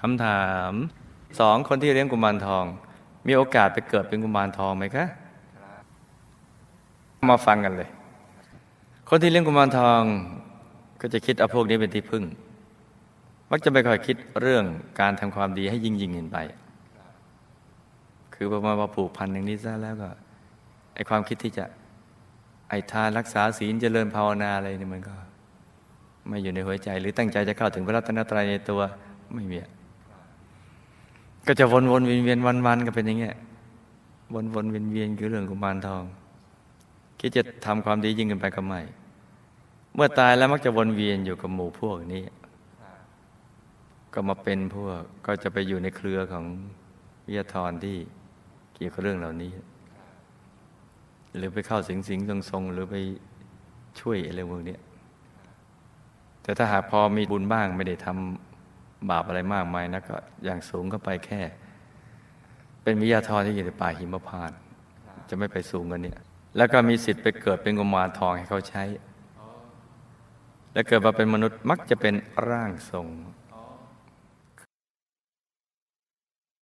[0.00, 0.72] คำถาม
[1.40, 2.64] สองคนที่เลี้ยงกุมารทอง
[3.26, 5.06] มีโอกาสไปเกิดเป็นกุมารทองไหมคะ
[7.30, 7.90] มาฟังกันเลย
[9.08, 10.02] คนที่เลี้ยงกุมารทอง
[11.00, 12.24] ก็จะคิดเอาพวกนี้เป็นที่พึ่ง
[13.50, 14.64] มักจะไม่ค่อยคิดเรื่อง
[15.00, 16.38] การทำความดีให้ยิ่งยิ่งขึ้นไป
[18.34, 20.08] คือประมาณว่าผูกพันอย่างนี้ซะแล้วก็
[20.94, 21.64] ไอความคิดที่จะ
[22.68, 25.14] ไอทานรักษาศีลเจริญภาวนาอะไรนี่มันก็
[26.28, 28.80] ไม่อยู่ในหัวใจ หรือตั้งใจจะเข้าถึงพระรัตนตรัยในตัว
[29.34, 29.58] ไม่มี
[31.46, 33.36] ก็จะวนวนเวียนเวียนวันวันก็เป็นอย่างเงี้ย
[34.34, 36.04] วนวนเวียนเวียนคือเรื่องกุมารทอง
[37.18, 38.80] คิดจะทำความดียิ่งขึ้นไปก็ไม่
[39.94, 42.24] เมื่อตายแล้วมักจะวนเวียนอยู่กับหมู่พวกนี้
[44.14, 46.44] ก็มาเป็นพวกก็จะไปอยู่ในเครือของ
[47.26, 47.96] วิทยาธรที่
[48.74, 49.52] เกี่ยวกับเรื่องเหล่านี้
[51.36, 52.96] หรือไปเข้าสิงสิงทรงทรงหรือไป
[54.00, 54.76] ช่วยอะไรพวกนี้
[56.42, 58.49] แต่ถ้าหากพอมีบุญบ้างไม่ได้ทำ
[59.10, 61.40] บาปอะไรมากมายนะก็อย่างสูงก็ไปแค่
[62.82, 64.50] เป็นวิทยาธรที่อยู่ในป่าหิมพาน
[65.28, 66.18] จะไม่ไปสูงกันเนี่ย
[66.56, 68.84] แล้วก็มีสิทธิ์ไปเกิดเป็นกุมารทองให้เขาใช้
[70.72, 72.14] และเกิดมาเป็นมนุษย์มักจะเป็น
[72.48, 73.06] ร่างทรง